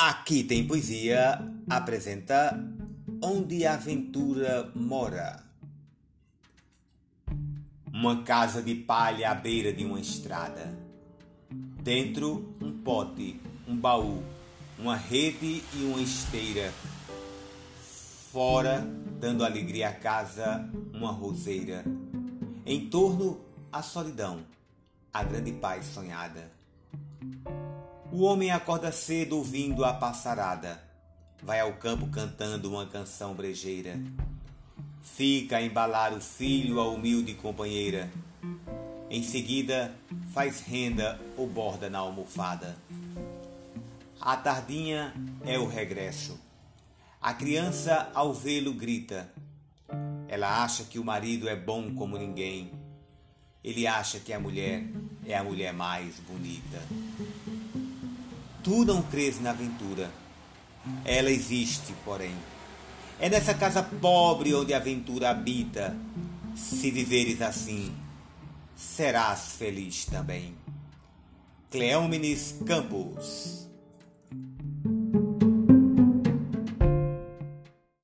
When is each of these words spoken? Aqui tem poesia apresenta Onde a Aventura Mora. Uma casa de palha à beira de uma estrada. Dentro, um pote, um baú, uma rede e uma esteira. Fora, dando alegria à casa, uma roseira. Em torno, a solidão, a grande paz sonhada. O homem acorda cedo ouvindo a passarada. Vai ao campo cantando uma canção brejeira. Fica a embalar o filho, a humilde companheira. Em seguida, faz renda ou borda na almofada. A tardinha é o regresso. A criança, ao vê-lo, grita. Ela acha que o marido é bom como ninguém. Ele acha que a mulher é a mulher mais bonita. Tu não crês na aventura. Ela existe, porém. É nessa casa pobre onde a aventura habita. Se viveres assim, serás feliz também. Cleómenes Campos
Aqui 0.00 0.44
tem 0.44 0.64
poesia 0.64 1.44
apresenta 1.68 2.56
Onde 3.20 3.66
a 3.66 3.74
Aventura 3.74 4.70
Mora. 4.72 5.42
Uma 7.92 8.22
casa 8.22 8.62
de 8.62 8.76
palha 8.76 9.28
à 9.28 9.34
beira 9.34 9.72
de 9.72 9.84
uma 9.84 9.98
estrada. 9.98 10.72
Dentro, 11.82 12.54
um 12.62 12.80
pote, 12.80 13.40
um 13.66 13.76
baú, 13.76 14.22
uma 14.78 14.94
rede 14.94 15.64
e 15.74 15.82
uma 15.82 16.00
esteira. 16.00 16.72
Fora, 18.30 18.86
dando 19.18 19.44
alegria 19.44 19.88
à 19.88 19.92
casa, 19.92 20.70
uma 20.94 21.10
roseira. 21.10 21.84
Em 22.64 22.88
torno, 22.88 23.40
a 23.72 23.82
solidão, 23.82 24.44
a 25.12 25.24
grande 25.24 25.50
paz 25.50 25.86
sonhada. 25.86 26.52
O 28.10 28.22
homem 28.22 28.50
acorda 28.50 28.90
cedo 28.90 29.36
ouvindo 29.36 29.84
a 29.84 29.92
passarada. 29.92 30.82
Vai 31.42 31.60
ao 31.60 31.74
campo 31.74 32.06
cantando 32.08 32.70
uma 32.70 32.86
canção 32.86 33.34
brejeira. 33.34 34.00
Fica 35.02 35.58
a 35.58 35.62
embalar 35.62 36.14
o 36.14 36.20
filho, 36.20 36.80
a 36.80 36.88
humilde 36.88 37.34
companheira. 37.34 38.10
Em 39.10 39.22
seguida, 39.22 39.94
faz 40.32 40.60
renda 40.60 41.20
ou 41.36 41.46
borda 41.46 41.90
na 41.90 41.98
almofada. 41.98 42.76
A 44.18 44.36
tardinha 44.38 45.12
é 45.44 45.58
o 45.58 45.66
regresso. 45.66 46.40
A 47.20 47.34
criança, 47.34 48.10
ao 48.14 48.32
vê-lo, 48.32 48.72
grita. 48.72 49.28
Ela 50.28 50.64
acha 50.64 50.82
que 50.84 50.98
o 50.98 51.04
marido 51.04 51.46
é 51.46 51.54
bom 51.54 51.94
como 51.94 52.16
ninguém. 52.16 52.72
Ele 53.62 53.86
acha 53.86 54.18
que 54.18 54.32
a 54.32 54.40
mulher 54.40 54.84
é 55.26 55.36
a 55.36 55.44
mulher 55.44 55.74
mais 55.74 56.18
bonita. 56.20 56.80
Tu 58.62 58.84
não 58.84 59.02
crês 59.02 59.40
na 59.40 59.50
aventura. 59.50 60.10
Ela 61.04 61.30
existe, 61.30 61.94
porém. 62.04 62.34
É 63.20 63.28
nessa 63.28 63.54
casa 63.54 63.82
pobre 63.82 64.54
onde 64.54 64.72
a 64.72 64.78
aventura 64.78 65.30
habita. 65.30 65.96
Se 66.54 66.90
viveres 66.90 67.40
assim, 67.40 67.94
serás 68.76 69.52
feliz 69.58 70.04
também. 70.04 70.54
Cleómenes 71.70 72.56
Campos 72.66 73.67